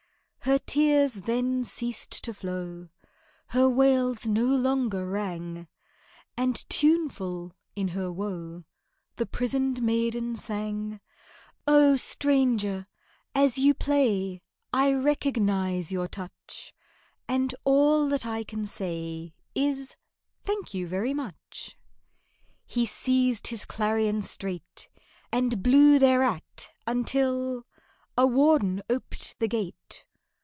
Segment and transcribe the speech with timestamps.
[0.45, 2.89] Her tears then ceased to flow,
[3.49, 5.67] Her wails no longer rang,
[6.35, 8.63] And tuneful in her woe
[9.17, 10.99] The prisoned maiden sang:
[11.67, 12.87] "Oh, stranger,
[13.35, 14.41] as you play,
[14.73, 16.73] I recognize your touch;
[17.27, 19.95] And all that I can say Is,
[20.43, 21.77] thank you very much."
[22.65, 24.89] He seized his clarion straight,
[25.31, 27.67] And blew thereat, until
[28.17, 30.03] A warden oped the gate.